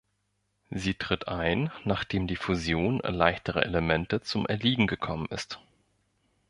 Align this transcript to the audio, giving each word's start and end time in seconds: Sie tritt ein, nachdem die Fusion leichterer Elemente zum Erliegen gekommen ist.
Sie 0.71 0.95
tritt 0.95 1.27
ein, 1.27 1.71
nachdem 1.83 2.25
die 2.25 2.35
Fusion 2.35 3.01
leichterer 3.03 3.61
Elemente 3.63 4.19
zum 4.21 4.47
Erliegen 4.47 4.87
gekommen 4.87 5.27
ist. 5.27 5.61